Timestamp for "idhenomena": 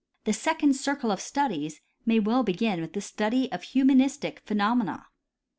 4.47-5.03